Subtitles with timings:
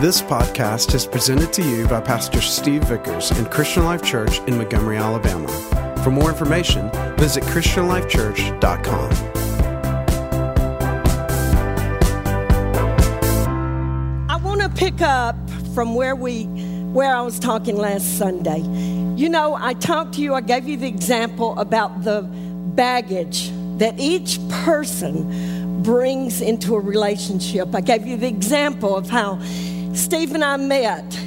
[0.00, 4.56] This podcast is presented to you by Pastor Steve Vickers and Christian Life Church in
[4.56, 5.48] Montgomery, Alabama.
[6.04, 9.10] For more information, visit ChristianLifeChurch.com.
[14.30, 15.34] I want to pick up
[15.74, 18.60] from where we where I was talking last Sunday.
[19.20, 23.98] You know, I talked to you, I gave you the example about the baggage that
[23.98, 27.74] each person brings into a relationship.
[27.74, 29.40] I gave you the example of how
[29.98, 31.18] Steve and I met,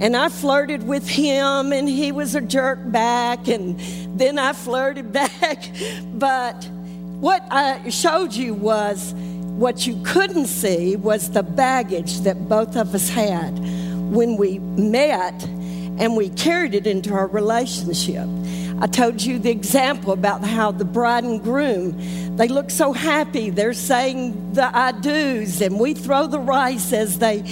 [0.00, 3.80] and I flirted with him, and he was a jerk back, and
[4.20, 5.70] then I flirted back.
[6.12, 6.62] But
[7.20, 12.94] what I showed you was what you couldn't see was the baggage that both of
[12.94, 13.58] us had
[14.12, 15.42] when we met
[15.98, 18.28] and we carried it into our relationship.
[18.80, 23.50] I told you the example about how the bride and groom, they look so happy.
[23.50, 27.42] They're saying the I do's, and we throw the rice as they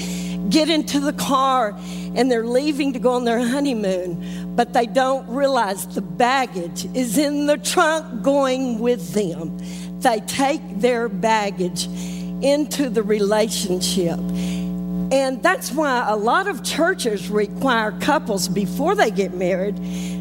[0.50, 1.74] get into the car
[2.14, 7.19] and they're leaving to go on their honeymoon, but they don't realize the baggage is
[7.19, 9.58] in the trunk going with them.
[10.00, 11.86] They take their baggage
[12.42, 14.19] into the relationship.
[15.12, 19.77] And that's why a lot of churches require couples before they get married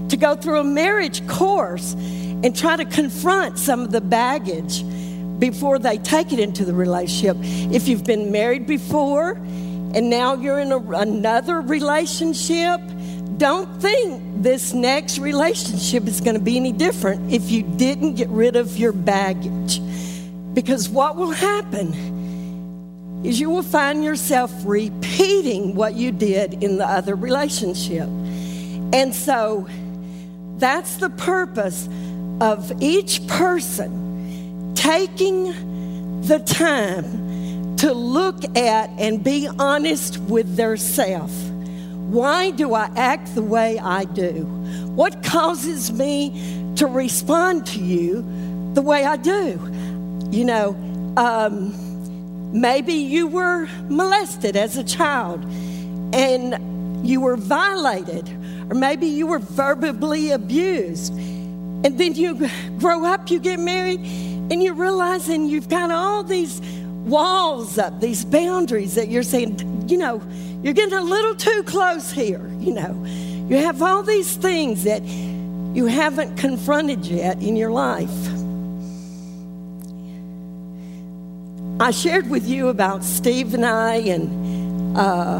[0.09, 4.83] to go through a marriage course and try to confront some of the baggage
[5.39, 7.35] before they take it into the relationship.
[7.73, 9.33] If you've been married before
[9.95, 12.81] and now you're in a, another relationship,
[13.37, 18.27] don't think this next relationship is going to be any different if you didn't get
[18.27, 19.79] rid of your baggage.
[20.53, 26.85] Because what will happen is you will find yourself repeating what you did in the
[26.85, 28.07] other relationship.
[28.93, 29.65] And so
[30.57, 31.87] that's the purpose
[32.41, 37.25] of each person taking the time
[37.77, 41.31] to look at and be honest with their self.
[41.31, 44.45] Why do I act the way I do?
[44.95, 48.21] What causes me to respond to you
[48.73, 49.59] the way I do?
[50.31, 50.69] You know,
[51.17, 51.73] um,
[52.55, 55.43] Maybe you were molested as a child
[56.15, 58.29] and you were violated,
[58.69, 61.11] or maybe you were verbally abused.
[61.13, 66.61] And then you grow up, you get married, and you're realizing you've got all these
[67.05, 70.21] walls up, these boundaries that you're saying, you know,
[70.63, 73.03] you're getting a little too close here, you know.
[73.47, 78.09] You have all these things that you haven't confronted yet in your life.
[81.79, 85.39] I shared with you about Steve and I and uh,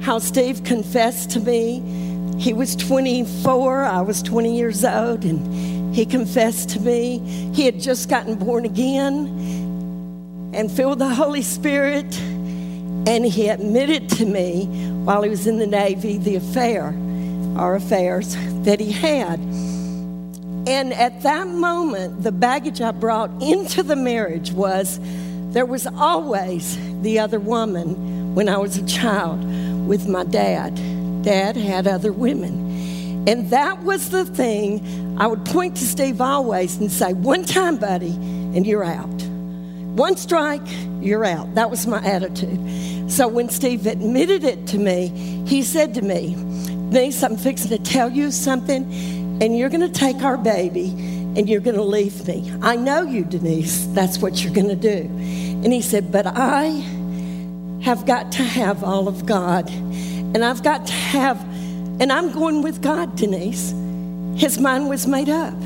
[0.00, 1.82] how Steve confessed to me.
[2.38, 7.18] He was 24, I was 20 years old, and he confessed to me.
[7.52, 9.26] He had just gotten born again
[10.52, 14.66] and filled the Holy Spirit, and he admitted to me
[15.04, 16.94] while he was in the Navy the affair,
[17.56, 19.40] our affairs that he had.
[20.68, 25.00] And at that moment, the baggage I brought into the marriage was
[25.52, 29.42] there was always the other woman when I was a child
[29.86, 30.74] with my dad.
[31.22, 33.26] Dad had other women.
[33.28, 37.76] And that was the thing I would point to Steve always and say, one time,
[37.76, 39.31] buddy, and you're out.
[39.94, 40.62] One strike,
[41.00, 41.54] you're out.
[41.54, 43.10] That was my attitude.
[43.10, 45.08] So when Steve admitted it to me,
[45.46, 46.34] he said to me,
[46.92, 48.84] Denise, I'm fixing to tell you something
[49.42, 50.88] and you're going to take our baby
[51.36, 52.50] and you're going to leave me.
[52.62, 53.86] I know you, Denise.
[53.88, 55.08] That's what you're going to do.
[55.08, 56.68] And he said, But I
[57.82, 59.68] have got to have all of God.
[59.70, 61.38] And I've got to have,
[62.00, 63.70] and I'm going with God, Denise.
[64.40, 65.60] His mind was made up.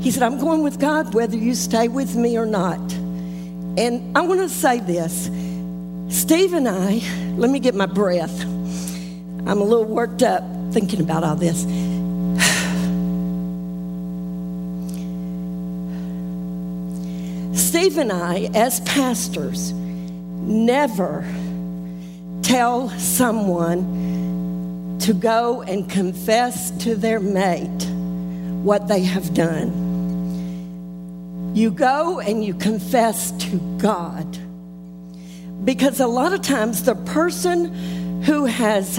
[0.00, 2.80] He said, I'm going with God whether you stay with me or not.
[3.76, 5.30] And I want to say this
[6.08, 7.00] Steve and I,
[7.36, 8.42] let me get my breath.
[8.42, 11.62] I'm a little worked up thinking about all this.
[17.54, 21.24] Steve and I, as pastors, never
[22.42, 27.86] tell someone to go and confess to their mate
[28.62, 29.91] what they have done.
[31.54, 34.38] You go and you confess to God.
[35.64, 38.98] Because a lot of times the person who has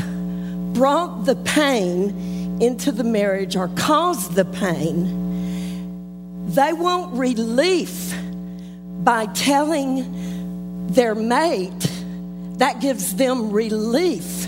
[0.73, 8.13] brought the pain into the marriage or caused the pain, they want relief
[9.03, 11.91] by telling their mate,
[12.57, 14.47] that gives them relief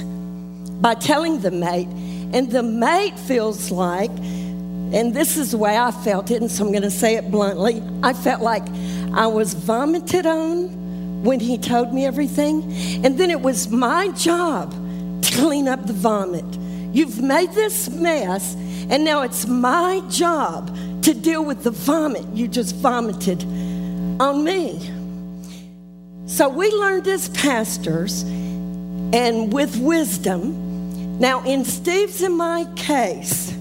[0.80, 1.88] by telling the mate.
[2.34, 4.12] And the mate feels like,
[4.94, 7.32] and this is the way I felt it, and so I'm going to say it
[7.32, 8.64] bluntly I felt like
[9.14, 12.64] I was vomited on when he told me everything.
[13.04, 14.72] And then it was my job
[15.22, 16.46] to clean up the vomit.
[16.94, 18.56] You've made this mess,
[18.90, 23.44] and now it's my job to deal with the vomit you just vomited
[24.20, 24.80] on me.
[26.28, 31.20] So we learned as pastors and with wisdom.
[31.20, 33.55] Now, in Steve's and my case,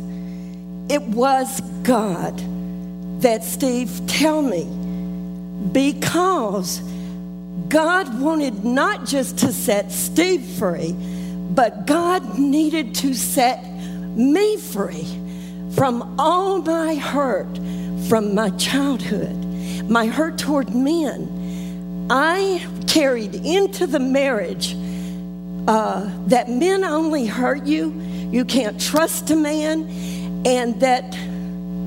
[0.88, 2.36] it was God
[3.22, 4.64] that Steve tell me
[5.72, 6.80] because
[7.68, 15.06] God wanted not just to set Steve free, but God needed to set me free
[15.74, 17.58] from all my hurt
[18.08, 19.34] from my childhood,
[19.88, 22.06] my hurt toward men.
[22.10, 24.76] I carried into the marriage
[25.66, 27.90] uh, that men only hurt you,
[28.30, 29.88] you can't trust a man,
[30.44, 31.16] and that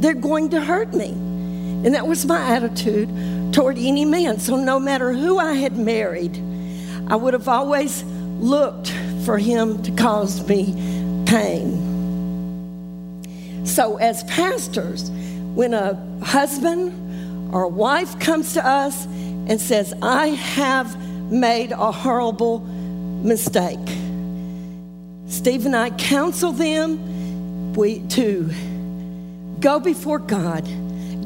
[0.02, 1.10] they're going to hurt me.
[1.10, 3.10] And that was my attitude
[3.54, 4.40] toward any man.
[4.40, 6.38] So no matter who I had married,
[7.08, 8.92] I would have always looked
[9.26, 10.74] for him to cause me
[11.26, 11.86] pain.
[13.66, 15.10] So, as pastors,
[15.54, 20.96] when a husband or a wife comes to us and says, I have
[21.32, 23.80] made a horrible mistake,
[25.28, 27.17] Steve and I counsel them
[27.78, 28.50] we, to
[29.60, 30.68] go before God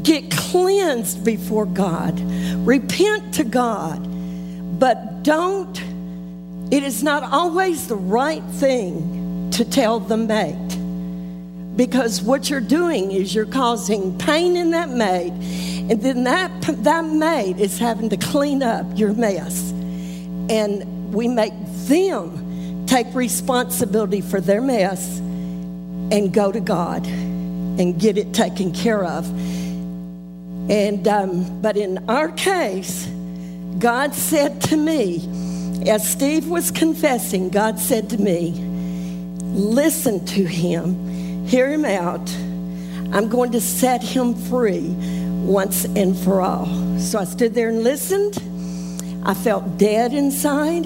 [0.04, 2.20] Get cleansed before God.
[2.66, 4.00] Repent to God.
[4.80, 5.80] But don't,
[6.72, 10.56] it is not always the right thing to tell the mate.
[11.76, 15.32] Because what you're doing is you're causing pain in that mate,
[15.90, 16.52] and then that,
[16.84, 19.72] that mate is having to clean up your mess.
[20.50, 21.54] And we make
[21.86, 25.22] them take responsibility for their mess
[26.12, 29.28] and go to God and get it taken care of.
[30.70, 33.08] And, um, but in our case,
[33.80, 35.28] God said to me,
[35.90, 38.52] as Steve was confessing, God said to me,
[39.54, 42.30] listen to him, hear him out.
[43.14, 44.96] I'm going to set him free
[45.44, 46.68] once and for all.
[47.00, 48.38] So I stood there and listened.
[49.26, 50.86] I felt dead inside.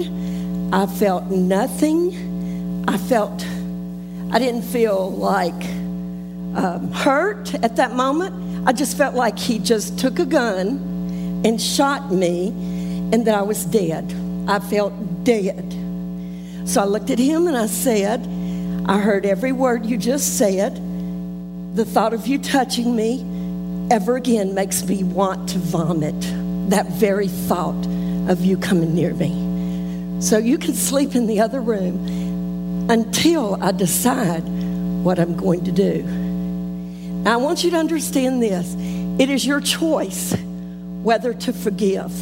[0.72, 2.84] I felt nothing.
[2.88, 3.46] I felt,
[4.30, 5.54] I didn't feel like
[6.56, 8.68] um, hurt at that moment.
[8.68, 12.48] I just felt like he just took a gun and shot me
[13.12, 14.12] and that I was dead.
[14.48, 14.92] I felt
[15.24, 15.72] dead.
[16.64, 18.26] So I looked at him and I said,
[18.86, 20.74] I heard every word you just said.
[21.76, 23.24] The thought of you touching me
[23.90, 26.20] ever again makes me want to vomit.
[26.70, 27.86] That very thought
[28.28, 30.20] of you coming near me.
[30.20, 32.25] So you can sleep in the other room
[32.88, 34.42] until I decide
[35.02, 36.02] what I'm going to do.
[36.02, 38.74] Now, I want you to understand this
[39.20, 40.34] it is your choice
[41.02, 42.12] whether to forgive.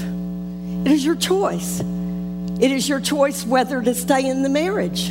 [0.86, 1.80] It is your choice.
[1.80, 5.08] It is your choice whether to stay in the marriage.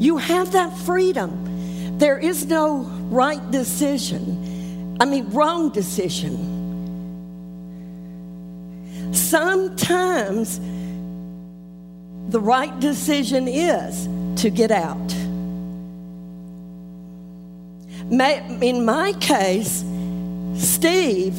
[0.00, 1.98] You have that freedom.
[1.98, 2.78] There is no
[3.08, 6.54] right decision, I mean, wrong decision.
[9.14, 10.58] Sometimes
[12.30, 14.06] the right decision is
[14.36, 15.16] to get out
[18.10, 19.84] in my case,
[20.54, 21.34] Steve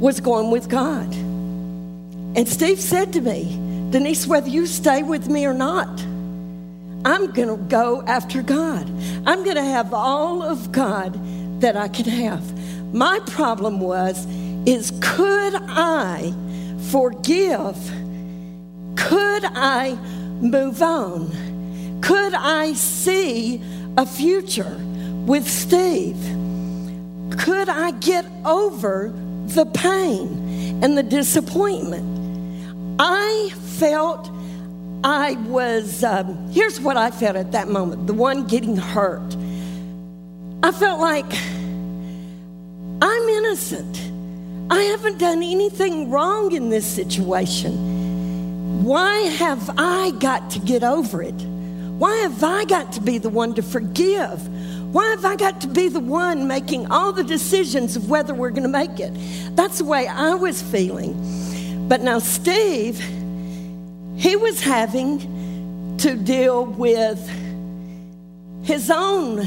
[0.00, 1.12] was going with God.
[2.36, 3.58] And Steve said to me,
[3.90, 5.88] Denise, whether you stay with me or not,
[7.04, 8.88] I'm going to go after God.
[9.26, 11.18] I'm going to have all of God
[11.60, 12.94] that I can have.
[12.94, 14.26] My problem was,
[14.66, 16.32] is could I
[16.90, 17.76] forgive?
[18.96, 19.94] Could I
[20.40, 21.53] move on?
[22.04, 23.60] Could I see
[23.96, 24.78] a future?
[25.26, 26.20] with Steve.
[27.38, 29.12] Could I get over
[29.46, 32.04] the pain and the disappointment?
[32.98, 34.30] I felt
[35.02, 39.36] I was, um, here's what I felt at that moment the one getting hurt.
[40.62, 41.30] I felt like
[43.02, 44.00] I'm innocent.
[44.70, 48.82] I haven't done anything wrong in this situation.
[48.82, 51.53] Why have I got to get over it?
[51.98, 54.48] Why have I got to be the one to forgive?
[54.92, 58.50] Why have I got to be the one making all the decisions of whether we're
[58.50, 59.12] going to make it?
[59.56, 61.88] That's the way I was feeling.
[61.88, 62.98] But now, Steve,
[64.16, 67.18] he was having to deal with
[68.62, 69.44] his own,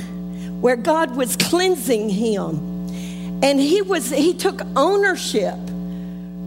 [0.62, 2.78] where God was cleansing him.
[3.44, 5.58] And he was he took ownership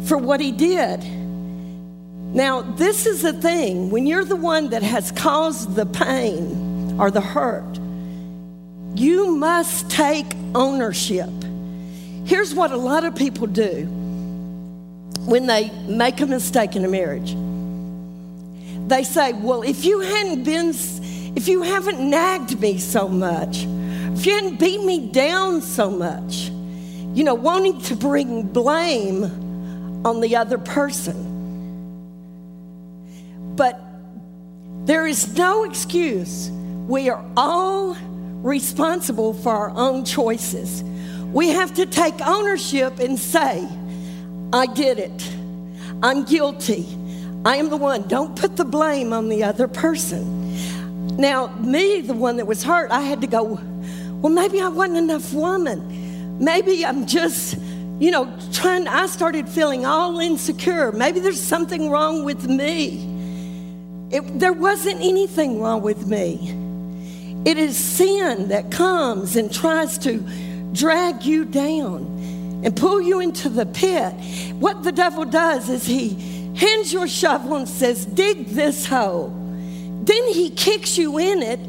[0.06, 1.04] for what he did.
[2.32, 7.10] Now, this is the thing when you're the one that has caused the pain or
[7.10, 7.78] the hurt,
[8.94, 11.28] you must take ownership.
[12.24, 13.84] Here's what a lot of people do
[15.26, 17.34] when they make a mistake in a marriage.
[18.88, 20.68] They say, Well, if you hadn't been,
[21.36, 26.50] if you haven't nagged me so much, if you hadn't beat me down so much,
[27.14, 29.24] you know, wanting to bring blame
[30.04, 31.29] on the other person.
[34.90, 36.50] There is no excuse.
[36.50, 37.96] We are all
[38.42, 40.82] responsible for our own choices.
[41.32, 43.68] We have to take ownership and say,
[44.52, 45.32] I did it.
[46.02, 46.88] I'm guilty.
[47.44, 48.08] I am the one.
[48.08, 51.16] Don't put the blame on the other person.
[51.16, 53.60] Now, me, the one that was hurt, I had to go,
[54.20, 56.42] well, maybe I wasn't enough woman.
[56.44, 57.56] Maybe I'm just,
[58.00, 60.90] you know, trying, I started feeling all insecure.
[60.90, 63.09] Maybe there's something wrong with me.
[64.10, 66.56] It, there wasn't anything wrong with me.
[67.44, 70.18] It is sin that comes and tries to
[70.72, 72.04] drag you down
[72.64, 74.12] and pull you into the pit.
[74.54, 76.10] What the devil does is he
[76.54, 79.30] hands your shovel and says, Dig this hole.
[80.02, 81.60] Then he kicks you in it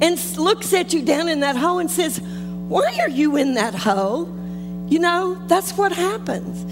[0.00, 3.74] and looks at you down in that hole and says, Why are you in that
[3.74, 4.26] hole?
[4.88, 6.64] You know, that's what happens.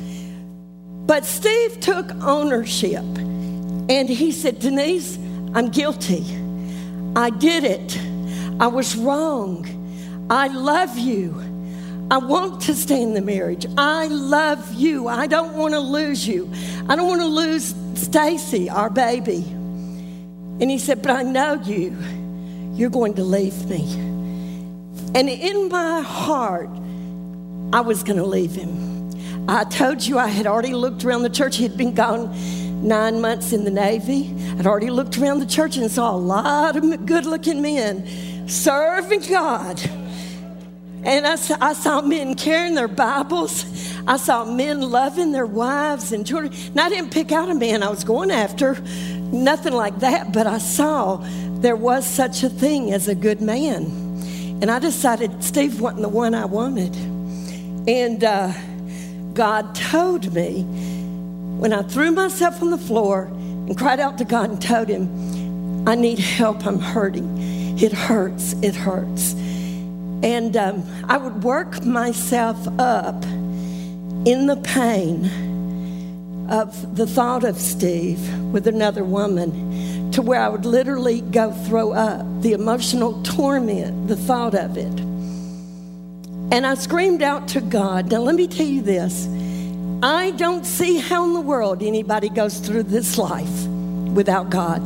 [1.06, 3.04] But Steve took ownership
[3.88, 5.16] and he said, Denise,
[5.54, 6.24] I'm guilty.
[7.14, 7.98] I did it.
[8.60, 9.66] I was wrong.
[10.28, 11.42] I love you.
[12.10, 13.66] I want to stay in the marriage.
[13.76, 15.08] I love you.
[15.08, 16.50] I don't want to lose you.
[16.88, 19.44] I don't want to lose Stacy, our baby.
[20.58, 21.96] And he said, But I know you.
[22.74, 23.82] You're going to leave me.
[25.14, 26.68] And in my heart,
[27.72, 29.48] I was going to leave him.
[29.48, 31.56] I told you I had already looked around the church.
[31.56, 32.34] He had been gone
[32.82, 34.34] nine months in the Navy.
[34.58, 39.20] I'd already looked around the church and saw a lot of good looking men serving
[39.28, 39.80] God.
[41.04, 43.64] And I, I saw men carrying their Bibles.
[44.08, 46.52] I saw men loving their wives and children.
[46.52, 48.74] And I didn't pick out a man I was going after,
[49.32, 51.16] nothing like that, but I saw
[51.60, 53.84] there was such a thing as a good man.
[54.62, 56.94] And I decided Steve wasn't the one I wanted.
[57.88, 58.52] And uh,
[59.34, 60.64] God told me
[61.58, 65.88] when I threw myself on the floor and cried out to God and told Him,
[65.88, 67.78] I need help, I'm hurting.
[67.78, 69.34] It hurts, it hurts.
[70.22, 78.20] And um, I would work myself up in the pain of the thought of Steve
[78.52, 84.16] with another woman to where I would literally go throw up the emotional torment, the
[84.16, 85.00] thought of it.
[86.52, 88.10] And I screamed out to God.
[88.10, 89.26] Now, let me tell you this
[90.02, 93.66] I don't see how in the world anybody goes through this life
[94.14, 94.82] without God.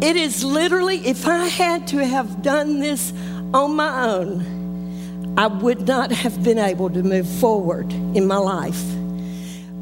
[0.00, 3.12] It is literally, if I had to have done this
[3.52, 8.80] on my own, I would not have been able to move forward in my life.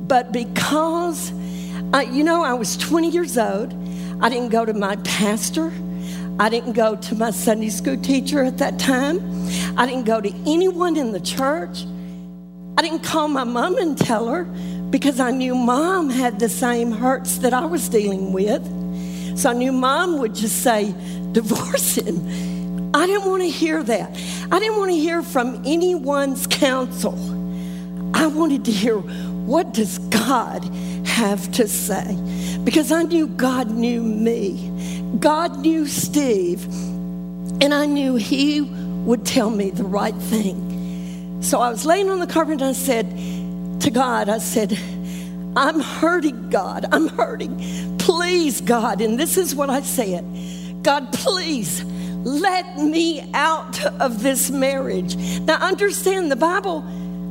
[0.09, 1.31] But because,
[1.93, 3.75] I, you know, I was 20 years old,
[4.23, 5.71] I didn't go to my pastor.
[6.41, 9.19] I didn't go to my Sunday school teacher at that time.
[9.79, 11.85] I didn't go to anyone in the church.
[12.79, 14.45] I didn't call my mom and tell her
[14.91, 18.63] because I knew mom had the same hurts that I was dealing with.
[19.39, 20.95] So I knew mom would just say,
[21.33, 22.95] divorce him.
[22.95, 24.11] I didn't want to hear that.
[24.51, 27.15] I didn't want to hear from anyone's counsel.
[28.15, 30.65] I wanted to hear what does God
[31.07, 32.15] have to say?
[32.65, 34.71] Because I knew God knew me.
[35.21, 36.65] God knew Steve,
[37.63, 40.66] and I knew he would tell me the right thing.
[41.41, 43.09] So I was laying on the carpet and I said
[43.83, 44.79] to God, I said,
[45.57, 46.87] I'm hurting, God.
[46.93, 47.99] I'm hurting.
[47.99, 49.01] Please, God.
[49.01, 50.25] And this is what I said
[50.83, 55.17] God, please let me out of this marriage.
[55.41, 56.85] Now, understand the Bible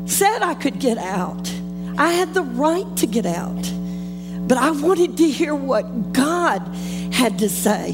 [0.06, 1.50] said I could get out,
[1.98, 3.72] I had the right to get out.
[4.48, 6.60] But I wanted to hear what God
[7.12, 7.94] had to say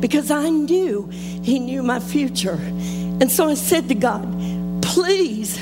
[0.00, 2.58] because I knew He knew my future.
[3.20, 4.24] And so I said to God,
[4.86, 5.58] please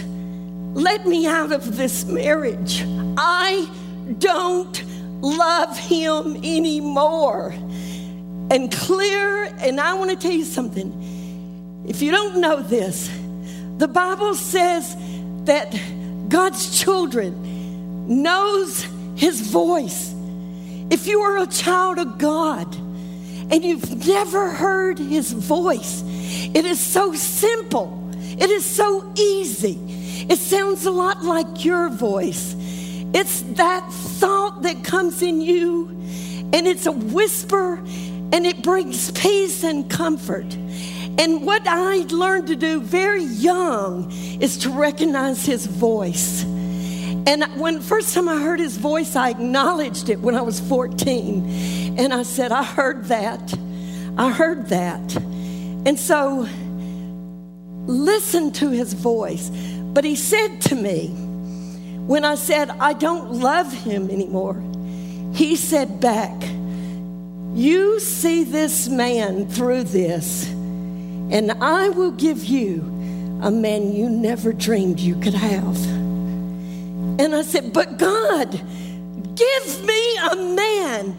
[0.74, 2.84] let me out of this marriage.
[3.16, 3.68] I
[4.18, 4.84] don't
[5.22, 7.54] love Him anymore
[8.50, 9.44] and clear.
[9.58, 11.84] And I want to tell you something.
[11.88, 13.10] If you don't know this,
[13.78, 14.94] the Bible says
[15.44, 15.74] that
[16.28, 20.14] God's children knows his voice.
[20.90, 26.78] If you are a child of God and you've never heard his voice, it is
[26.78, 28.03] so simple.
[28.38, 29.78] It is so easy.
[30.28, 32.54] It sounds a lot like your voice.
[33.14, 35.88] It's that thought that comes in you,
[36.52, 37.80] and it's a whisper
[38.34, 40.52] and it brings peace and comfort.
[41.18, 44.10] And what I learned to do very young
[44.40, 46.42] is to recognize his voice.
[46.42, 51.96] And when first time I heard his voice, I acknowledged it when I was 14.
[51.96, 53.54] And I said, I heard that.
[54.18, 55.16] I heard that.
[55.86, 56.48] And so
[57.86, 59.50] listen to his voice.
[59.50, 61.08] But he said to me,
[62.06, 64.62] when I said, I don't love him anymore,
[65.32, 66.34] he said back,
[67.54, 72.80] You see this man through this, and I will give you
[73.42, 75.84] a man you never dreamed you could have.
[75.86, 81.16] And I said, But God, give me a man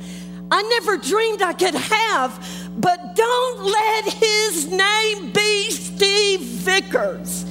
[0.52, 7.44] I never dreamed I could have, but don't let his name be Steve Vickers.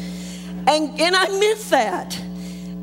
[0.66, 2.18] And, and I meant that.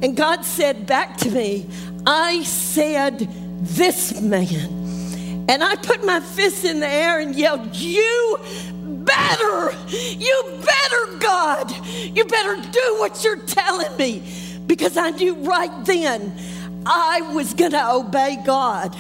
[0.02, 1.68] And God said back to me,
[2.06, 3.20] I said,
[3.62, 5.46] This man.
[5.50, 8.40] And I put my fist in the air and yelled, You
[8.84, 14.24] better, you better, God, you better do what you're telling me.
[14.66, 16.34] Because I knew right then
[16.86, 18.96] I was going to obey God.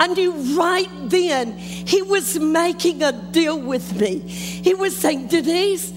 [0.00, 4.18] I knew right then He was making a deal with me.
[4.18, 5.92] He was saying, Denise,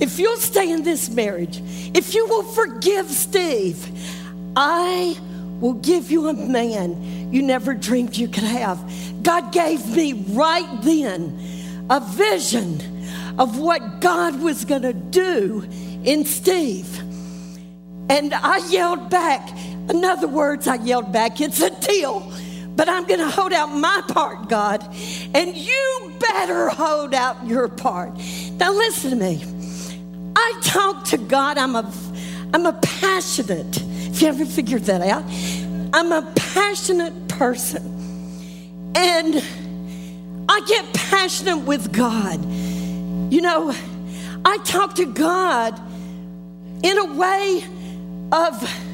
[0.00, 1.60] if you'll stay in this marriage,
[1.94, 3.84] if you will forgive Steve,
[4.56, 5.16] I
[5.60, 8.78] will give you a man you never dreamed you could have.
[9.22, 12.80] God gave me right then a vision
[13.38, 15.66] of what God was going to do
[16.04, 16.98] in Steve.
[18.10, 19.50] And I yelled back.
[19.90, 22.32] In other words, I yelled back, it's a deal.
[22.78, 24.84] But I'm going to hold out my part, God.
[25.34, 28.16] And you better hold out your part.
[28.52, 29.42] Now, listen to me.
[30.36, 31.58] I talk to God.
[31.58, 31.92] I'm a,
[32.54, 35.24] I'm a passionate, if you ever figured that out,
[35.92, 37.82] I'm a passionate person.
[38.94, 39.42] And
[40.48, 42.40] I get passionate with God.
[43.32, 43.74] You know,
[44.44, 45.80] I talk to God
[46.84, 47.64] in a way
[48.30, 48.87] of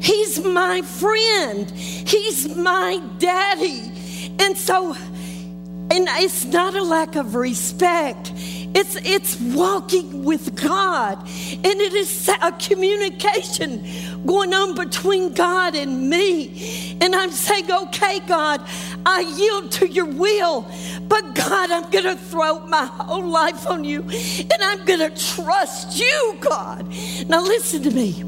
[0.00, 1.70] He's my friend.
[1.70, 3.92] He's my daddy.
[4.38, 8.32] And so, and it's not a lack of respect.
[8.34, 11.18] It's, it's walking with God.
[11.18, 16.98] And it is a communication going on between God and me.
[17.00, 18.60] And I'm saying, okay, God,
[19.06, 20.66] I yield to your will.
[21.02, 24.02] But God, I'm going to throw my whole life on you.
[24.02, 26.86] And I'm going to trust you, God.
[27.28, 28.22] Now, listen to me.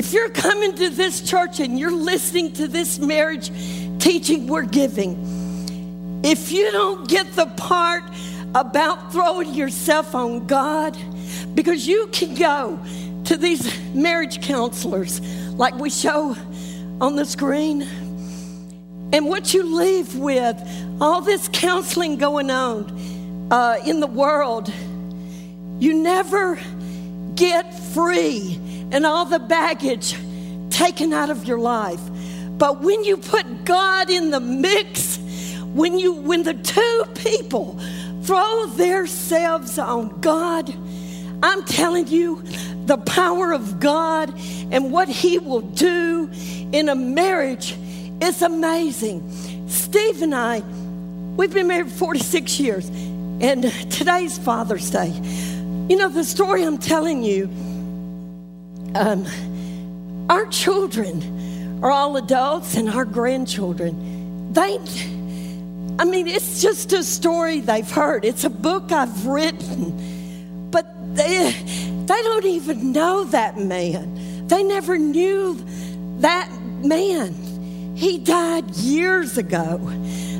[0.00, 3.50] If you're coming to this church and you're listening to this marriage
[3.98, 8.04] teaching we're giving, if you don't get the part
[8.54, 10.96] about throwing yourself on God
[11.54, 12.80] because you can go
[13.24, 15.20] to these marriage counselors
[15.58, 16.34] like we show
[16.98, 17.82] on the screen.
[19.12, 20.56] And what you leave with,
[20.98, 24.72] all this counseling going on uh, in the world,
[25.78, 26.58] you never
[27.34, 28.58] get free
[28.92, 30.16] and all the baggage
[30.70, 32.00] taken out of your life.
[32.58, 35.18] But when you put God in the mix,
[35.72, 37.78] when you when the two people
[38.22, 40.74] throw themselves on God,
[41.42, 42.42] I'm telling you,
[42.86, 44.34] the power of God
[44.70, 46.28] and what He will do
[46.72, 47.76] in a marriage
[48.20, 49.68] is amazing.
[49.68, 50.60] Steve and I,
[51.36, 55.08] we've been married 46 years, and today's Father's Day.
[55.88, 57.48] You know, the story I'm telling you,
[58.94, 64.78] um, our children are all adults and our grandchildren, they
[66.00, 68.24] I mean, it's just a story they've heard.
[68.24, 70.70] It's a book I've written.
[70.70, 71.52] But they,
[72.06, 74.46] they don't even know that man.
[74.46, 75.62] They never knew
[76.20, 76.50] that
[76.82, 77.34] man.
[77.96, 79.76] He died years ago.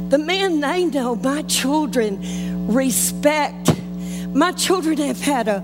[0.08, 3.70] The man they know, my children respect.
[4.34, 5.62] My children have had a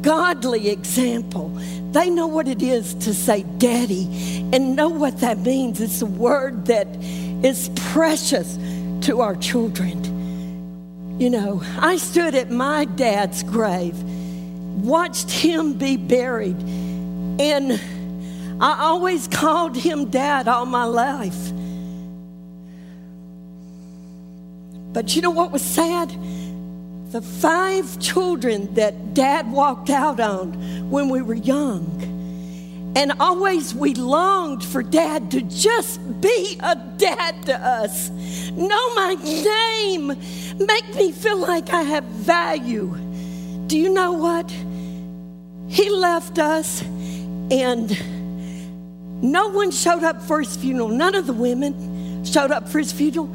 [0.00, 1.50] godly example.
[1.96, 4.04] They know what it is to say daddy
[4.52, 5.80] and know what that means.
[5.80, 6.86] It's a word that
[7.42, 8.58] is precious
[9.06, 11.18] to our children.
[11.18, 16.60] You know, I stood at my dad's grave, watched him be buried,
[17.40, 17.80] and
[18.60, 21.50] I always called him dad all my life.
[24.92, 26.12] But you know what was sad?
[27.10, 32.02] The five children that dad walked out on when we were young
[32.96, 38.10] and always we longed for dad to just be a dad to us.
[38.50, 40.08] Know my name.
[40.58, 42.88] Make me feel like I have value.
[43.66, 44.50] Do you know what?
[45.68, 47.90] He left us and
[49.22, 50.88] no one showed up for his funeral.
[50.88, 53.30] None of the women showed up for his funeral.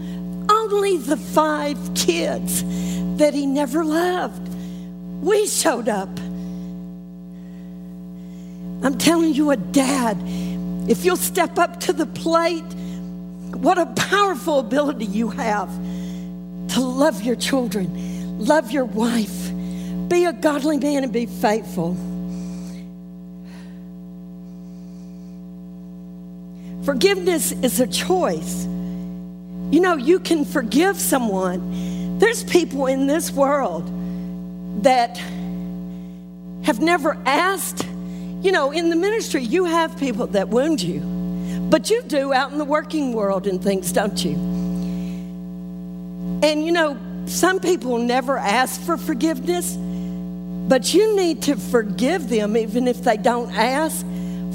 [0.50, 2.64] Only the five kids
[3.22, 4.50] that he never loved.
[5.24, 6.10] We showed up.
[8.84, 10.18] I'm telling you, a dad,
[10.90, 12.64] if you'll step up to the plate,
[13.54, 15.70] what a powerful ability you have
[16.70, 19.52] to love your children, love your wife,
[20.08, 21.96] be a godly man, and be faithful.
[26.84, 28.66] Forgiveness is a choice.
[28.66, 31.91] You know, you can forgive someone.
[32.22, 33.84] There's people in this world
[34.84, 35.18] that
[36.64, 37.84] have never asked.
[38.44, 41.00] You know, in the ministry, you have people that wound you,
[41.72, 44.34] but you do out in the working world and things, don't you?
[46.44, 52.56] And you know, some people never ask for forgiveness, but you need to forgive them
[52.56, 54.06] even if they don't ask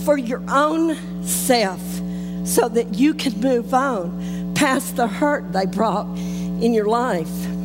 [0.05, 1.83] for your own self
[2.45, 7.56] so that you can move on past the hurt they brought in your life.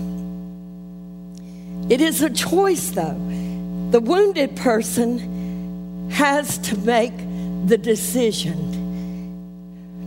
[1.92, 3.20] It is a choice, though.
[3.92, 7.12] The wounded person has to make
[7.68, 8.70] the decision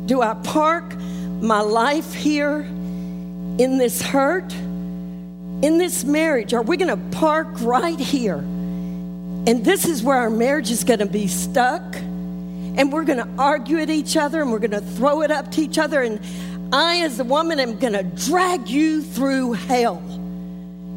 [0.06, 0.96] Do I park
[1.42, 6.54] my life here in this hurt, in this marriage?
[6.54, 8.38] Are we going to park right here?
[8.38, 13.28] And this is where our marriage is going to be stuck and we're going to
[13.38, 16.00] argue at each other and we're going to throw it up to each other.
[16.00, 16.18] And
[16.72, 20.02] I, as a woman, am going to drag you through hell.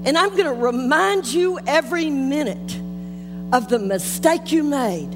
[0.06, 2.80] And I'm going to remind you every minute
[3.54, 5.10] of the mistake you made.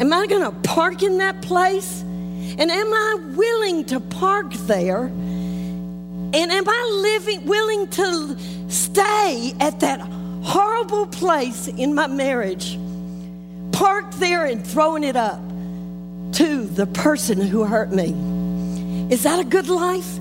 [0.00, 2.00] Am I going to park in that place?
[2.02, 5.04] And am I willing to park there?
[5.04, 8.36] And am I living willing to
[8.68, 10.00] stay at that
[10.42, 12.78] horrible place in my marriage,
[13.72, 15.40] parked there and throwing it up?
[16.32, 18.14] to the person who hurt me.
[19.12, 20.18] Is that a good life?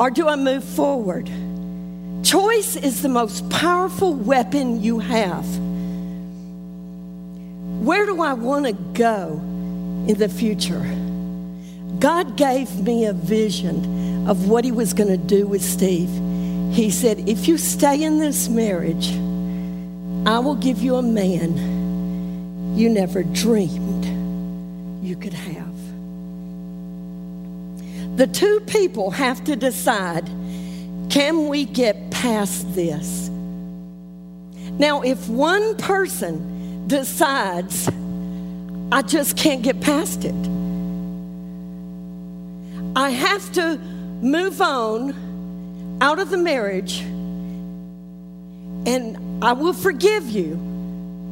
[0.00, 1.30] Or do I move forward?
[2.24, 5.44] Choice is the most powerful weapon you have.
[7.84, 9.32] Where do I want to go
[10.08, 10.80] in the future?
[11.98, 16.08] God gave me a vision of what He was going to do with Steve.
[16.74, 19.10] He said, If you stay in this marriage,
[20.26, 24.06] I will give you a man you never dreamed
[25.04, 25.69] you could have.
[28.20, 30.28] The two people have to decide
[31.08, 33.30] can we get past this?
[34.78, 37.88] Now, if one person decides,
[38.92, 40.34] I just can't get past it,
[42.94, 43.78] I have to
[44.20, 47.00] move on out of the marriage
[48.84, 50.56] and I will forgive you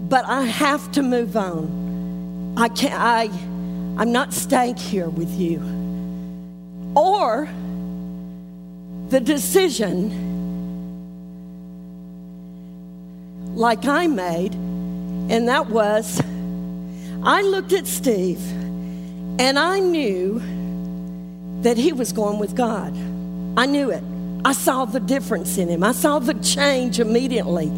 [0.08, 2.54] but I have to move on.
[2.56, 3.24] I can't, I,
[3.98, 5.77] I'm not staying here with you.
[6.98, 7.48] Or
[9.08, 10.10] the decision,
[13.54, 16.20] like I made, and that was
[17.22, 18.40] I looked at Steve
[19.38, 20.40] and I knew
[21.62, 22.96] that he was going with God.
[23.56, 24.02] I knew it.
[24.44, 25.84] I saw the difference in him.
[25.84, 27.70] I saw the change immediately.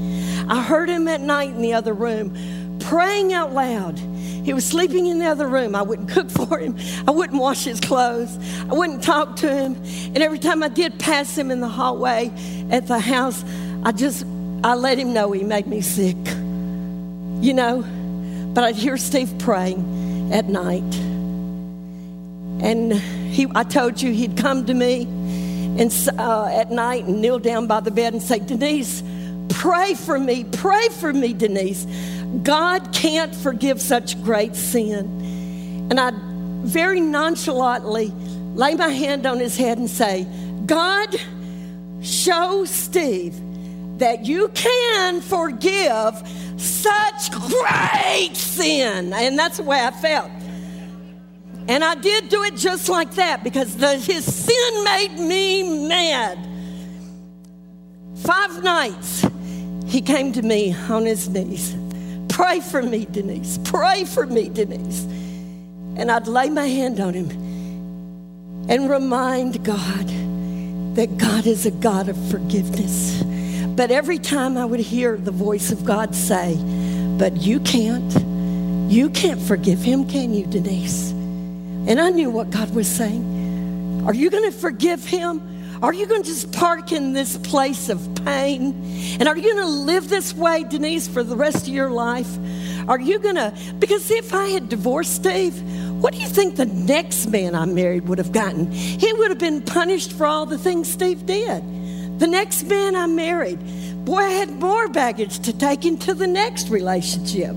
[0.49, 3.99] I heard him at night in the other room praying out loud.
[4.45, 5.75] He was sleeping in the other room.
[5.75, 6.77] I wouldn't cook for him.
[7.07, 8.37] I wouldn't wash his clothes.
[8.69, 9.75] I wouldn't talk to him.
[10.15, 12.31] And every time I did pass him in the hallway
[12.71, 13.45] at the house,
[13.85, 14.25] I just
[14.63, 16.17] I let him know he made me sick.
[17.43, 17.83] You know,
[18.55, 20.95] but I'd hear Steve praying at night.
[22.63, 25.03] And he I told you he'd come to me
[25.79, 29.03] and uh, at night and kneel down by the bed and say, Denise,
[29.49, 31.87] pray for me, pray for me, Denise.
[32.43, 35.89] God can't forgive such great sin.
[35.91, 36.13] And I
[36.65, 38.13] very nonchalantly
[38.55, 40.27] lay my hand on his head and say,
[40.67, 41.15] God,
[42.03, 43.35] show Steve
[43.99, 46.23] that you can forgive
[46.57, 49.13] such great sin.
[49.13, 50.31] And that's the way I felt.
[51.69, 56.39] And I did do it just like that because the, his sin made me mad.
[58.17, 59.27] Five nights,
[59.87, 61.77] he came to me on his knees.
[62.41, 63.59] Pray for me, Denise.
[63.65, 65.05] Pray for me, Denise.
[65.97, 67.31] And I'd lay my hand on him
[68.67, 70.07] and remind God
[70.97, 73.23] that God is a God of forgiveness.
[73.77, 76.57] But every time I would hear the voice of God say,
[77.19, 78.11] But you can't,
[78.91, 81.11] you can't forgive him, can you, Denise?
[81.11, 84.03] And I knew what God was saying.
[84.07, 85.43] Are you going to forgive him?
[85.83, 88.75] Are you going to just park in this place of pain?
[89.19, 92.29] And are you going to live this way, Denise, for the rest of your life?
[92.87, 95.61] Are you going to, because if I had divorced Steve,
[96.03, 98.71] what do you think the next man I married would have gotten?
[98.71, 101.63] He would have been punished for all the things Steve did.
[102.19, 103.59] The next man I married,
[104.05, 107.55] Boy, I had more baggage to take into the next relationship.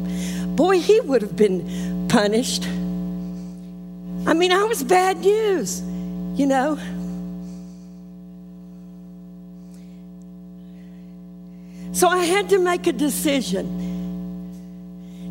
[0.55, 2.63] Boy, he would have been punished.
[4.27, 5.81] I mean, I was bad news,
[6.37, 6.77] you know.
[11.93, 13.79] So I had to make a decision.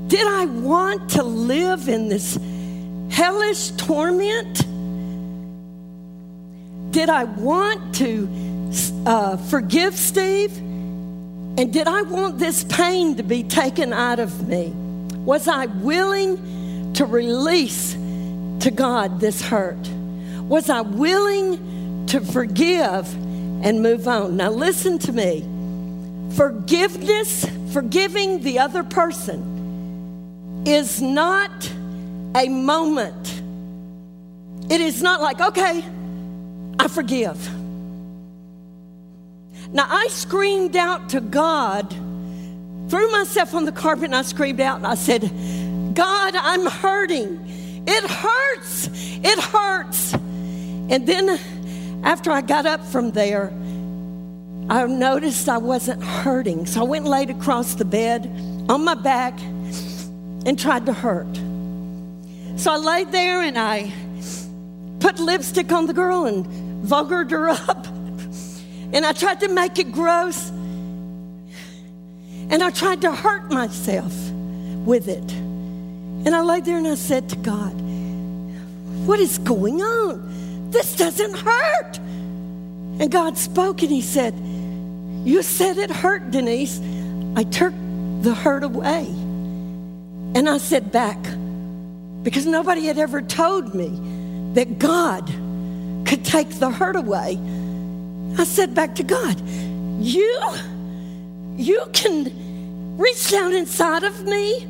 [0.06, 2.38] Did I want to live in this
[3.10, 4.62] hellish torment?
[6.92, 8.28] Did I want to
[9.06, 10.56] uh, forgive Steve?
[10.56, 14.72] And did I want this pain to be taken out of me?
[15.24, 19.88] Was I willing to release to God this hurt?
[20.48, 23.12] Was I willing to forgive
[23.64, 24.36] and move on?
[24.36, 25.48] Now, listen to me.
[26.34, 31.50] Forgiveness, forgiving the other person, is not
[32.34, 33.42] a moment.
[34.70, 35.84] It is not like, okay,
[36.78, 37.36] I forgive.
[39.72, 41.90] Now, I screamed out to God,
[42.88, 45.22] threw myself on the carpet, and I screamed out and I said,
[45.94, 47.84] God, I'm hurting.
[47.86, 48.88] It hurts.
[48.92, 50.14] It hurts.
[50.14, 51.38] And then
[52.04, 53.52] after I got up from there,
[54.68, 56.66] I noticed I wasn't hurting.
[56.66, 58.26] So I went and laid across the bed
[58.68, 61.34] on my back and tried to hurt.
[62.56, 63.92] So I laid there and I
[65.00, 66.46] put lipstick on the girl and
[66.84, 67.86] vulgared her up.
[68.92, 70.50] And I tried to make it gross.
[72.50, 74.14] And I tried to hurt myself
[74.84, 75.32] with it.
[75.32, 77.72] And I laid there and I said to God,
[79.06, 80.70] What is going on?
[80.70, 81.98] This doesn't hurt.
[81.98, 84.34] And God spoke and He said,
[85.24, 86.80] You said it hurt, Denise.
[87.36, 87.72] I took
[88.22, 89.06] the hurt away.
[90.34, 91.18] And I said back,
[92.22, 93.90] because nobody had ever told me
[94.54, 95.26] that God
[96.06, 97.38] could take the hurt away.
[98.38, 99.40] I said back to God,
[100.00, 100.40] You,
[101.56, 104.66] you can reach down inside of me.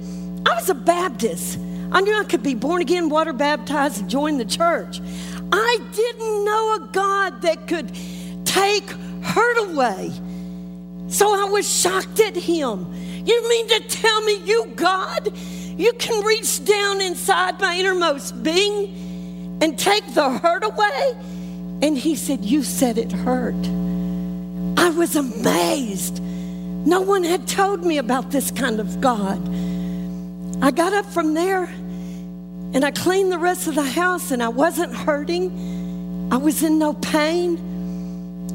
[0.46, 1.58] I was a Baptist.
[1.92, 5.00] I knew I could be born again, water baptized, and join the church.
[5.52, 7.94] I didn't know a God that could
[8.44, 8.88] take
[9.22, 10.10] hurt away.
[11.08, 12.92] So I was shocked at him.
[13.24, 19.58] You mean to tell me you, God, you can reach down inside my innermost being
[19.62, 21.16] and take the hurt away?
[21.82, 23.54] And he said, You said it hurt.
[24.76, 26.22] I was amazed.
[26.22, 29.40] No one had told me about this kind of God.
[30.62, 31.64] I got up from there
[32.74, 36.28] and I cleaned the rest of the house and I wasn't hurting.
[36.32, 37.71] I was in no pain.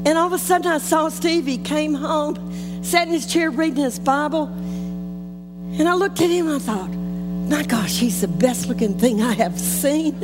[0.06, 1.46] And all of a sudden I saw Steve.
[1.46, 4.46] He came home, sat in his chair reading his Bible.
[4.46, 9.32] And I looked at him I thought, my gosh, he's the best looking thing I
[9.32, 10.14] have seen.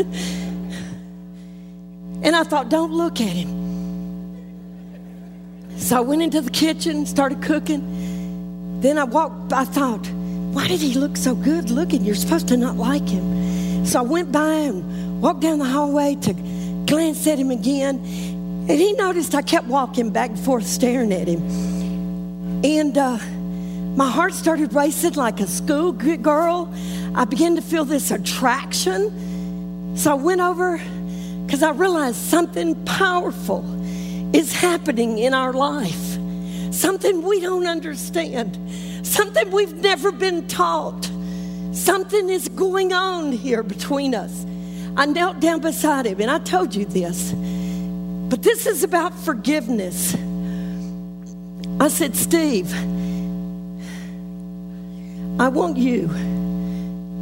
[2.23, 3.65] and I thought, don't look at him.
[5.77, 8.81] So I went into the kitchen, started cooking.
[8.81, 10.07] Then I walked, I thought,
[10.55, 12.05] why did he look so good looking?
[12.05, 13.85] You're supposed to not like him.
[13.85, 16.33] So I went by and walked down the hallway to
[16.87, 18.01] glance at him again.
[18.66, 21.42] And he noticed I kept walking back and forth, staring at him.
[22.64, 23.18] And uh,
[23.94, 26.72] my heart started racing like a schoolgirl.
[27.14, 29.96] I began to feel this attraction.
[29.96, 30.79] So I went over
[31.44, 33.64] because I realized something powerful
[34.35, 36.18] is happening in our life,
[36.72, 38.59] something we don't understand,
[39.07, 41.11] something we've never been taught.
[41.72, 44.46] Something is going on here between us.
[44.96, 47.33] I knelt down beside him and I told you this,
[48.35, 50.12] but this is about forgiveness.
[51.79, 52.68] I said, Steve,
[55.40, 56.09] I want you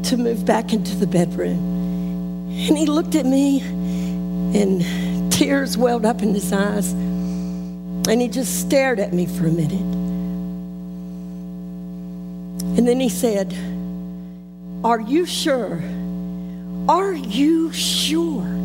[0.05, 2.49] to move back into the bedroom.
[2.49, 6.93] And he looked at me, and tears welled up in his eyes.
[6.93, 9.73] And he just stared at me for a minute.
[12.79, 13.53] And then he said,
[14.83, 15.79] Are you sure?
[16.89, 18.62] Are you sure?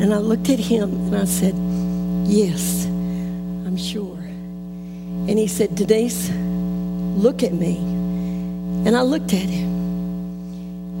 [0.00, 1.54] And I looked at him and I said,
[2.28, 4.16] Yes, I'm sure.
[4.16, 7.76] And he said, Denise, look at me.
[8.86, 9.68] And I looked at him.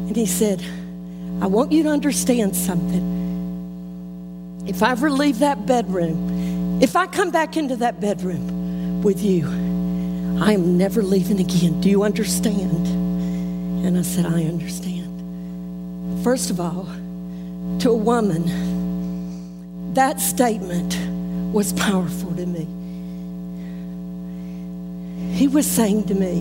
[0.08, 0.60] And he said,
[1.40, 3.16] I want you to understand something.
[4.66, 9.46] If I ever leave that bedroom, if I come back into that bedroom with you,
[10.40, 11.80] I am never leaving again.
[11.80, 12.86] Do you understand?
[13.86, 16.24] And I said, I understand.
[16.24, 16.86] First of all,
[17.80, 18.77] to a woman,
[19.98, 20.96] that statement
[21.52, 22.64] was powerful to me.
[25.34, 26.38] He was saying to me,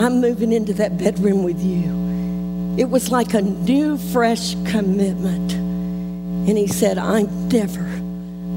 [0.00, 2.78] I'm moving into that bedroom with you.
[2.78, 5.52] It was like a new, fresh commitment.
[5.52, 7.82] And he said, I'm never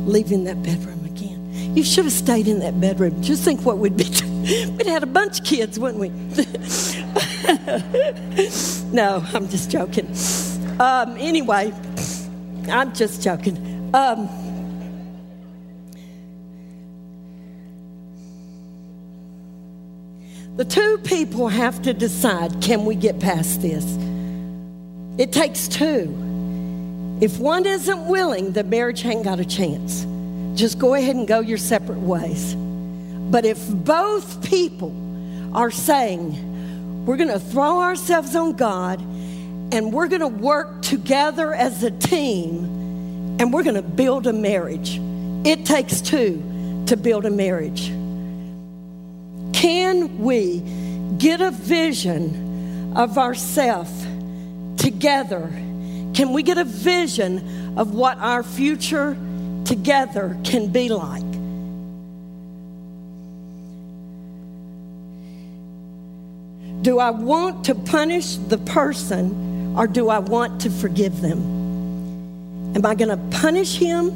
[0.05, 1.75] leaving that bedroom again.
[1.75, 3.19] You should have stayed in that bedroom.
[3.23, 4.03] Just think what we'd be.
[4.77, 6.09] We'd had a bunch of kids, wouldn't we?
[8.93, 10.07] no, I'm just joking.
[10.79, 11.73] Um, anyway,
[12.69, 13.72] I'm just joking.
[13.93, 14.27] Um,
[20.55, 23.85] the two people have to decide can we get past this?
[25.19, 26.09] It takes two.
[27.21, 30.07] If one isn't willing, the marriage ain't got a chance.
[30.59, 32.55] Just go ahead and go your separate ways.
[32.55, 34.91] But if both people
[35.55, 38.99] are saying, we're going to throw ourselves on God
[39.71, 42.82] and we're going to work together as a team
[43.39, 44.99] and we're going to build a marriage,
[45.45, 47.87] it takes two to build a marriage.
[49.53, 50.59] Can we
[51.17, 53.91] get a vision of ourselves
[54.77, 55.49] together?
[56.13, 59.17] Can we get a vision of what our future
[59.65, 61.23] together can be like?
[66.83, 71.62] Do I want to punish the person or do I want to forgive them?
[72.75, 74.09] Am I going to punish him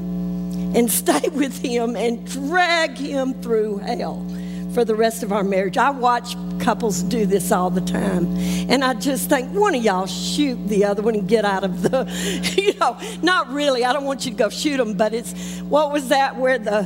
[0.75, 4.25] and stay with him and drag him through hell
[4.73, 5.77] for the rest of our marriage?
[5.77, 8.25] I watch couples do this all the time.
[8.69, 11.83] And I just think one of y'all shoot the other one and get out of
[11.83, 12.05] the,
[12.57, 13.85] you know, not really.
[13.85, 16.83] I don't want you to go shoot them, but it's what was that where the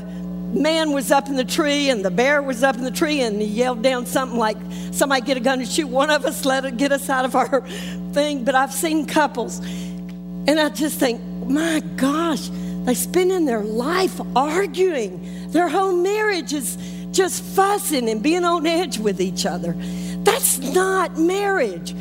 [0.53, 3.41] man was up in the tree and the bear was up in the tree and
[3.41, 4.57] he yelled down something like,
[4.91, 7.35] somebody get a gun and shoot one of us, let it get us out of
[7.35, 7.61] our
[8.11, 8.43] thing.
[8.43, 12.49] But I've seen couples and I just think, my gosh,
[12.85, 15.51] they spend in their life arguing.
[15.51, 16.77] Their whole marriage is
[17.11, 19.75] just fussing and being on edge with each other.
[20.23, 21.93] That's not marriage.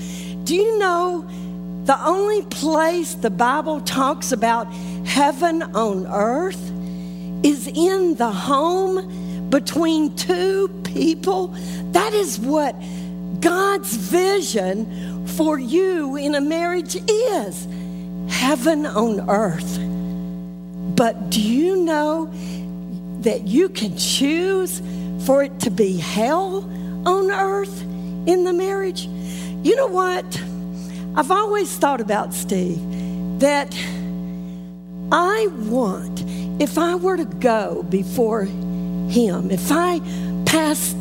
[0.45, 1.27] Do you know
[1.85, 4.73] the only place the Bible talks about
[5.05, 6.71] heaven on earth
[7.45, 11.49] is in the home between two people?
[11.93, 12.75] That is what
[13.41, 17.67] God's vision for you in a marriage is
[18.31, 19.79] heaven on earth.
[20.97, 22.31] But do you know
[23.21, 24.81] that you can choose
[25.27, 26.65] for it to be hell
[27.07, 29.03] on earth in the marriage?
[29.63, 30.25] You know what?
[31.17, 32.79] I've always thought about Steve
[33.41, 33.75] that
[35.13, 36.23] I want,
[36.61, 40.01] if I were to go before him, if I
[40.47, 40.93] pass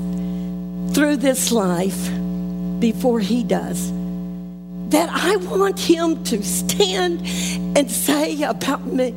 [0.93, 2.09] through this life
[2.79, 3.91] before he does,
[4.89, 7.21] that I want him to stand
[7.77, 9.09] and say about me.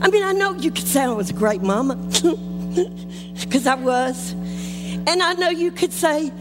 [0.00, 1.94] I mean, I know you could say I was a great mama,
[3.40, 4.32] because I was.
[4.32, 6.32] And I know you could say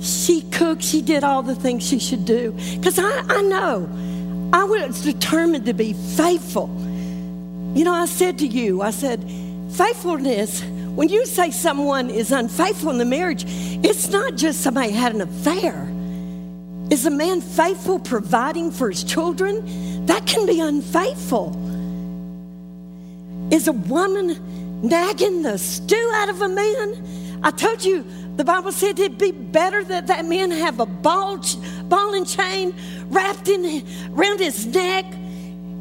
[0.00, 3.88] she cooked, she did all the things she should do, because I, I know
[4.52, 6.68] I was determined to be faithful.
[7.74, 9.24] You know, I said to you, I said,
[9.70, 10.62] faithfulness
[10.94, 15.22] when you say someone is unfaithful in the marriage, it's not just somebody had an
[15.22, 15.88] affair.
[16.92, 20.04] Is a man faithful providing for his children?
[20.04, 21.48] That can be unfaithful.
[23.50, 27.40] Is a woman nagging the stew out of a man?
[27.42, 28.04] I told you
[28.36, 31.40] the Bible said it'd be better that that man have a ball,
[31.84, 32.74] ball and chain
[33.06, 33.64] wrapped in
[34.14, 35.06] around his neck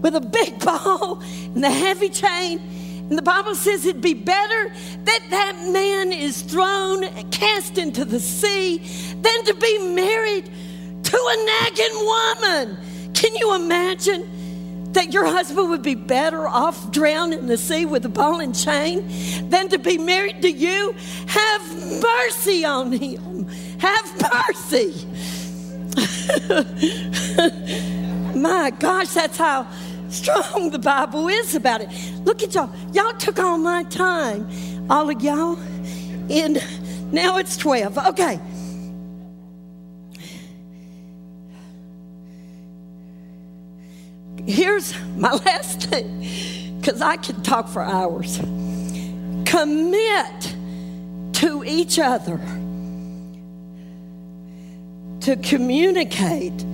[0.02, 1.22] with a big ball
[1.54, 2.62] and the heavy chain
[3.10, 8.22] and the Bible says it'd be better that that man is thrown, cast into the
[8.22, 8.78] sea,
[9.22, 10.50] than to be married
[11.12, 12.78] to a nagging woman.
[13.14, 18.06] Can you imagine that your husband would be better off drowned in the sea with
[18.06, 19.06] a ball and chain
[19.50, 20.96] than to be married to you?
[21.28, 23.46] Have mercy on him.
[23.80, 24.94] Have mercy.
[28.40, 29.68] My gosh, that's how
[30.08, 31.90] strong the Bible is about it.
[32.24, 32.70] Look at y'all.
[32.94, 34.50] Y'all took all my time,
[34.90, 35.60] all of y'all.
[36.30, 36.64] And
[37.12, 37.98] now it's 12.
[37.98, 38.40] Okay.
[44.52, 46.28] Here's my last thing,
[46.80, 48.38] because I can talk for hours.
[49.46, 50.56] Commit
[51.34, 52.38] to each other
[55.22, 56.66] to communicate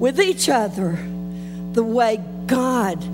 [0.00, 0.98] with each other
[1.72, 3.04] the way God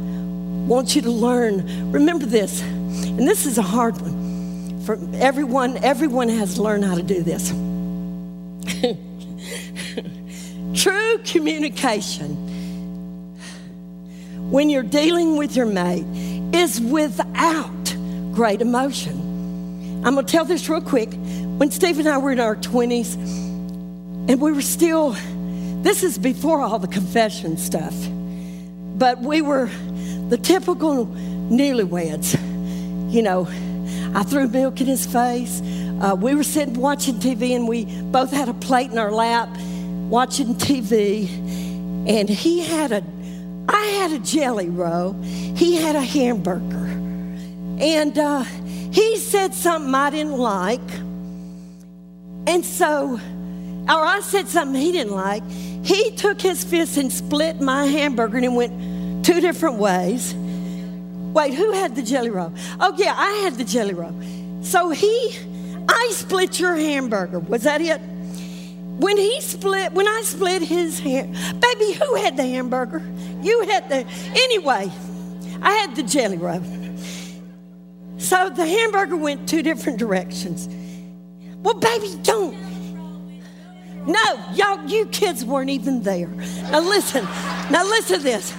[0.67, 1.93] wants you to learn.
[1.93, 5.77] Remember this, and this is a hard one for everyone.
[5.85, 7.51] Everyone has to learn how to do this.
[10.83, 12.46] True communication
[14.51, 16.07] when you're dealing with your mate
[16.55, 17.97] is without
[18.33, 20.03] great emotion.
[20.05, 21.13] I'm going to tell this real quick.
[21.59, 23.15] When Steve and I were in our 20s,
[24.29, 25.17] and we were still,
[25.83, 27.95] this is before all the confession stuff
[28.97, 29.67] but we were
[30.31, 32.33] the typical newlyweds.
[33.13, 33.47] You know,
[34.15, 35.61] I threw milk in his face.
[36.01, 39.55] Uh, we were sitting watching TV, and we both had a plate in our lap
[40.09, 41.29] watching TV.
[42.09, 43.05] And he had a,
[44.09, 45.15] had a jelly roll.
[45.23, 46.87] He had a hamburger.
[47.81, 48.45] And uh,
[48.93, 50.89] he said something I didn't like.
[52.47, 53.19] And so,
[53.89, 55.43] or I said something he didn't like.
[55.51, 60.35] He took his fist and split my hamburger and it went two different ways.
[60.35, 62.53] Wait, who had the jelly roll?
[62.79, 64.15] Oh, yeah, I had the jelly roll.
[64.63, 65.37] So he,
[65.89, 67.41] I split your hamburger.
[67.41, 68.01] Was that it?
[68.99, 73.03] When he split, when I split his hair, baby, who had the hamburger?
[73.43, 74.91] You had the, anyway,
[75.61, 76.63] I had the jelly roll.
[78.17, 80.69] So the hamburger went two different directions.
[81.57, 82.57] Well, baby, don't.
[84.07, 86.29] No, y'all, you kids weren't even there.
[86.71, 87.25] Now listen,
[87.71, 88.55] now listen to this.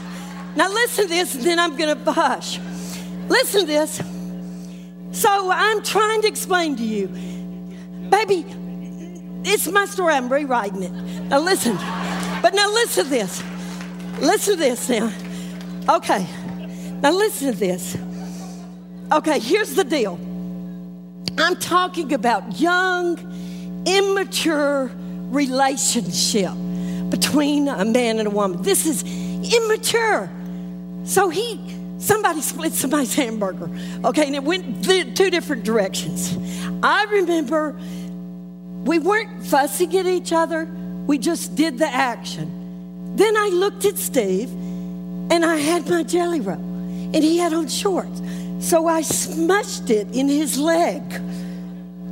[0.56, 2.60] Now listen to this, and then I'm going to hush.
[3.28, 4.02] Listen to this.
[5.12, 7.08] So I'm trying to explain to you,
[8.10, 8.46] baby,
[9.50, 10.14] it's my story.
[10.14, 10.91] I'm rewriting it.
[10.91, 11.76] Now listen,
[12.41, 13.43] but now listen to this.
[14.20, 15.12] Listen to this now.
[15.89, 16.26] Okay,
[17.02, 17.98] now listen to this.
[19.12, 20.20] Okay, here's the deal.
[21.38, 23.18] I'm talking about young,
[23.86, 24.91] immature
[25.30, 26.52] relationship
[27.10, 28.62] between a man and a woman.
[28.64, 29.04] This is
[29.54, 30.30] immature.
[31.06, 31.60] So he,
[32.00, 33.70] somebody split somebody's hamburger,
[34.04, 36.36] okay, and it went th- two different directions.
[36.84, 37.80] I remember
[38.86, 40.65] we weren't fussing at each other,
[41.05, 43.15] we just did the action.
[43.15, 44.51] Then I looked at Steve
[45.30, 48.21] and I had my jelly roll, and he had on shorts.
[48.59, 51.01] So I smushed it in his leg.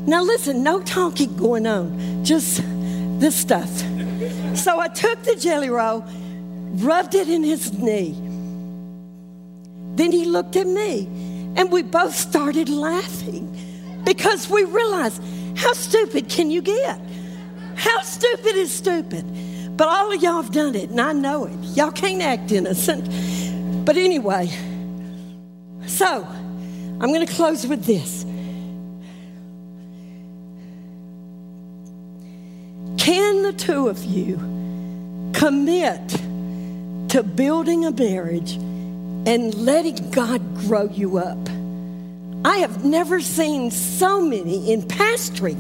[0.08, 2.62] Now, listen, no talking going on, just
[3.20, 3.70] this stuff.
[4.56, 6.06] So I took the jelly roll,
[6.76, 8.12] rubbed it in his knee.
[9.96, 11.08] Then he looked at me,
[11.56, 13.52] and we both started laughing
[14.04, 15.22] because we realized
[15.56, 17.00] how stupid can you get?
[17.76, 19.26] How stupid is stupid?
[19.78, 21.56] But all of y'all have done it, and I know it.
[21.76, 23.06] Y'all can't act innocent.
[23.86, 24.50] But anyway,
[25.86, 28.24] so I'm going to close with this.
[32.98, 34.38] Can the two of you
[35.34, 36.10] commit
[37.10, 41.38] to building a marriage and letting God grow you up?
[42.46, 45.58] I have never seen so many in pastoring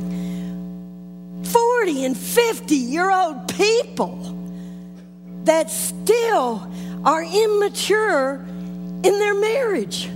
[1.47, 4.19] 40 and 50 year old people
[5.45, 6.71] that still
[7.03, 10.07] are immature in their marriage.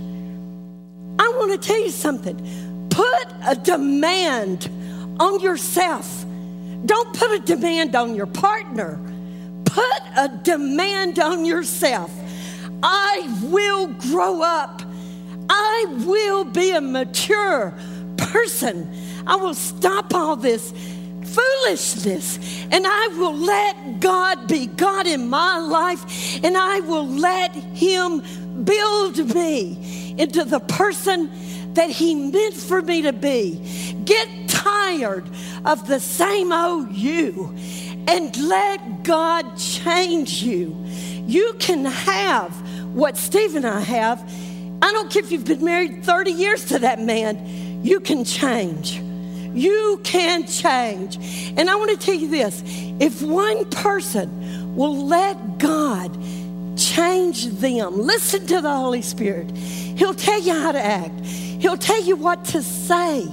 [1.18, 2.88] I want to tell you something.
[2.90, 4.70] Put a demand
[5.18, 6.24] on yourself.
[6.86, 8.96] Don't put a demand on your partner.
[9.64, 12.12] Put a demand on yourself.
[12.80, 14.82] I will grow up
[15.52, 17.74] I will be a mature
[18.16, 18.88] person.
[19.26, 20.72] I will stop all this
[21.24, 22.38] foolishness
[22.70, 28.22] and I will let God be God in my life and I will let Him
[28.64, 33.60] build me into the person that He meant for me to be.
[34.04, 35.28] Get tired
[35.64, 37.52] of the same old you
[38.06, 40.76] and let God change you.
[41.26, 42.52] You can have
[42.94, 44.20] what Steve and I have
[44.82, 49.00] I don't care if you've been married 30 years to that man, you can change.
[49.54, 51.16] You can change.
[51.56, 52.62] And I want to tell you this
[53.00, 56.12] if one person will let God
[56.78, 62.02] change them, listen to the Holy Spirit, He'll tell you how to act, He'll tell
[62.02, 63.24] you what to say.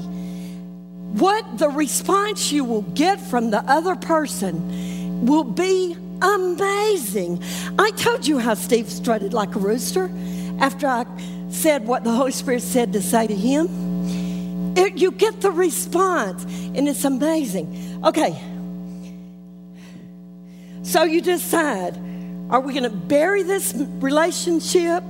[1.17, 7.41] What the response you will get from the other person will be amazing.
[7.79, 10.11] I told you how Steve strutted like a rooster
[10.59, 11.05] after I
[11.57, 16.43] said what the Holy Spirit said to say to him, it, you get the response,
[16.45, 18.01] and it's amazing.
[18.03, 18.39] Okay.
[20.83, 21.97] So you decide
[22.49, 25.03] are we going to bury this relationship?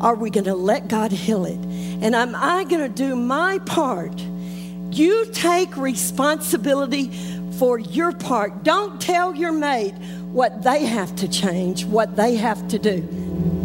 [0.00, 1.58] Are we going to let God heal it?
[2.02, 4.18] And am I going to do my part?
[4.90, 7.12] You take responsibility
[7.58, 8.64] for your part.
[8.64, 9.94] Don't tell your mate
[10.32, 13.08] what they have to change, what they have to do.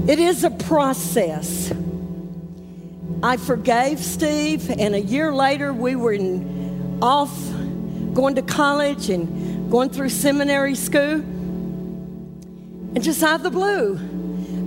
[0.07, 1.71] It is a process.
[3.24, 7.36] I forgave Steve, and a year later, we were in, off
[8.13, 11.15] going to college and going through seminary school.
[12.95, 13.99] And just out of the blue,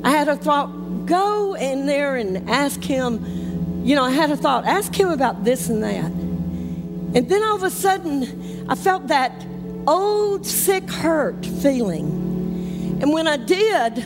[0.03, 4.37] I had a thought go in there and ask him, you know, I had a
[4.37, 6.05] thought, ask him about this and that.
[6.05, 9.33] And then all of a sudden, I felt that
[9.87, 12.99] old, sick, hurt feeling.
[13.01, 14.05] And when I did,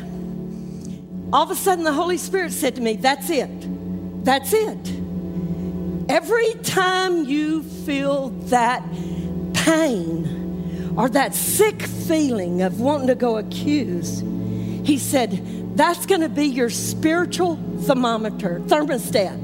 [1.33, 3.64] all of a sudden the Holy Spirit said to me, That's it.
[4.25, 4.93] That's it.
[6.09, 8.83] Every time you feel that
[9.53, 14.21] pain or that sick feeling of wanting to go accuse,
[14.85, 19.41] he said, That's going to be your spiritual thermometer, thermostat.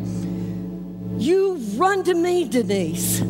[1.21, 3.21] You run to me, Denise.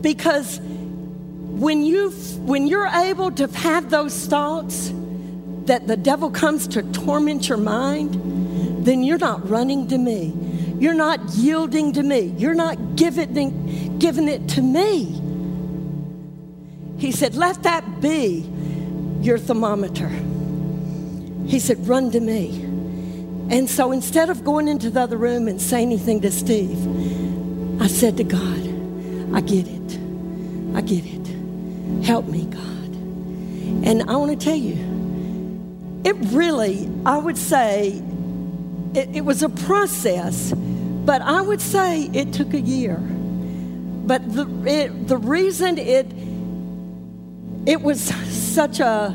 [0.00, 4.92] Because when you when you're able to have those thoughts
[5.64, 8.27] that the devil comes to torment your mind,
[8.88, 10.32] then you're not running to me.
[10.78, 12.34] You're not yielding to me.
[12.38, 15.04] You're not giving, giving it to me.
[16.98, 18.48] He said, Let that be
[19.20, 20.08] your thermometer.
[21.46, 22.62] He said, Run to me.
[23.50, 26.78] And so instead of going into the other room and saying anything to Steve,
[27.82, 29.98] I said to God, I get it.
[30.74, 32.04] I get it.
[32.04, 32.94] Help me, God.
[33.86, 34.76] And I want to tell you,
[36.04, 38.02] it really, I would say,
[38.94, 42.96] it, it was a process, but I would say it took a year.
[42.96, 46.06] But the, it, the reason it,
[47.66, 49.14] it was such a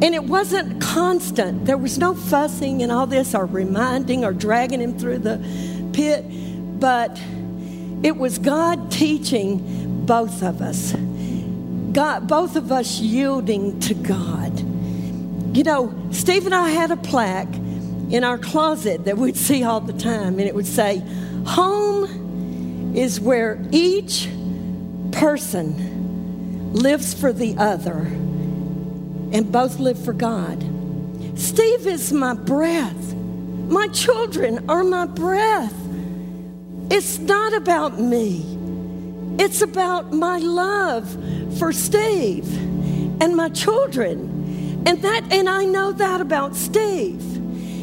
[0.00, 1.66] and it wasn't constant.
[1.66, 5.44] There was no fussing and all this, or reminding, or dragging him through the
[5.92, 6.24] pit.
[6.78, 7.20] But
[8.04, 10.92] it was God teaching both of us,
[11.92, 14.56] God, both of us yielding to God.
[15.56, 17.52] You know, Steve and I had a plaque
[18.10, 21.02] in our closet that we'd see all the time, and it would say,
[21.46, 24.28] Home is where each
[25.12, 27.98] person lives for the other
[29.32, 30.62] and both live for God.
[31.38, 33.14] Steve is my breath.
[33.14, 35.74] My children are my breath.
[36.90, 38.44] It's not about me,
[39.38, 41.08] it's about my love
[41.58, 42.50] for Steve
[43.20, 44.82] and my children.
[44.86, 47.37] And that and I know that about Steve.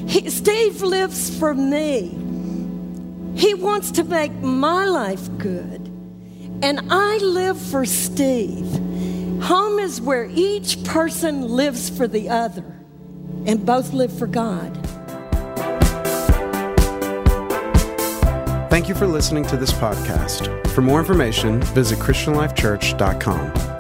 [0.08, 2.10] He, Steve lives for me.
[3.36, 5.92] He wants to make my life good.
[6.62, 8.66] And I live for Steve.
[9.44, 12.64] Home is where each person lives for the other,
[13.46, 14.74] and both live for God.
[18.70, 20.68] Thank you for listening to this podcast.
[20.70, 23.75] For more information, visit ChristianLifeChurch.com.